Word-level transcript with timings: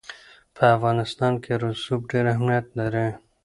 په 0.55 0.63
افغانستان 0.75 1.33
کې 1.43 1.51
رسوب 1.63 2.01
ډېر 2.11 2.25
اهمیت 2.33 2.65
لري. 2.79 3.07